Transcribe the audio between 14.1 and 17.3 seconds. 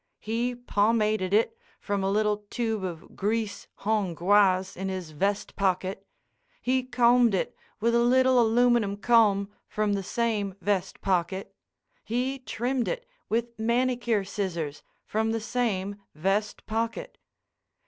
scissors from the same vest pocket.